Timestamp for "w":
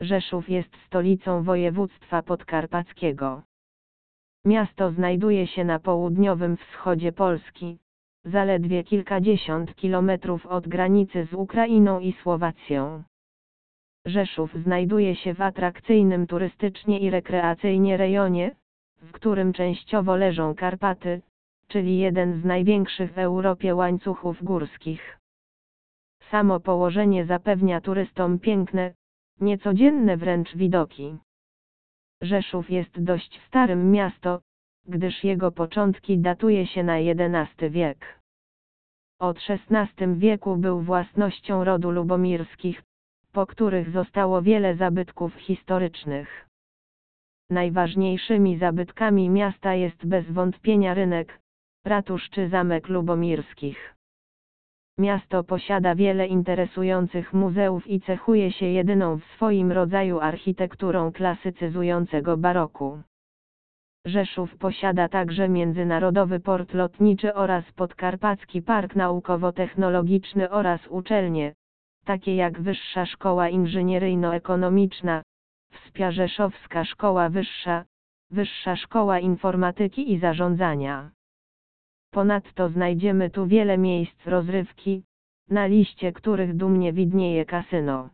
15.34-15.40, 19.02-19.12, 23.12-23.18, 59.18-59.24